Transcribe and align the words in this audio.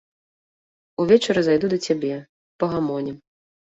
Увечары 1.03 1.39
зайду 1.47 1.71
да 1.73 1.77
цябе, 1.91 2.15
пагамонім. 2.65 3.17